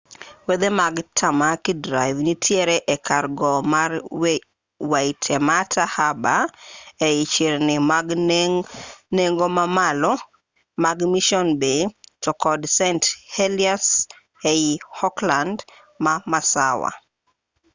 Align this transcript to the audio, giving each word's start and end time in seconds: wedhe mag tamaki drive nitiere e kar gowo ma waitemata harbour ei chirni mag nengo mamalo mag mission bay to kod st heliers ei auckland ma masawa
wedhe 0.47 0.69
mag 0.81 0.95
tamaki 1.17 1.71
drive 1.85 2.19
nitiere 2.27 2.75
e 2.93 2.95
kar 3.07 3.25
gowo 3.37 3.59
ma 3.71 3.83
waitemata 4.91 5.81
harbour 5.95 6.43
ei 7.07 7.19
chirni 7.33 7.75
mag 7.91 8.07
nengo 9.19 9.47
mamalo 9.57 10.13
mag 10.83 10.97
mission 11.13 11.47
bay 11.61 11.81
to 12.23 12.31
kod 12.43 12.61
st 12.77 13.03
heliers 13.35 13.87
ei 14.51 14.67
auckland 15.05 15.57
ma 16.03 16.13
masawa 16.31 16.91